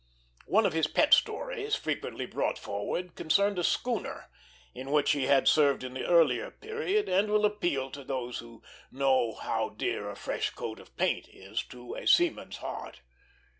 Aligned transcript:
One 0.47 0.65
of 0.65 0.73
his 0.73 0.87
pet 0.87 1.13
stories, 1.13 1.75
frequently 1.75 2.25
brought 2.25 2.57
forward, 2.57 3.13
concerned 3.13 3.59
a 3.59 3.63
schooner 3.63 4.31
in 4.73 4.89
which 4.89 5.11
he 5.11 5.25
had 5.25 5.47
served 5.47 5.83
in 5.83 5.93
the 5.93 6.07
earlier 6.07 6.49
period, 6.49 7.07
and 7.07 7.29
will 7.29 7.45
appeal 7.45 7.91
to 7.91 8.03
those 8.03 8.39
who 8.39 8.63
know 8.89 9.33
how 9.35 9.69
dear 9.69 10.09
a 10.09 10.15
fresh 10.15 10.49
coat 10.49 10.79
of 10.79 10.97
paint 10.97 11.27
is 11.31 11.61
to 11.65 11.93
a 11.93 12.07
seaman's 12.07 12.57
heart. 12.57 13.01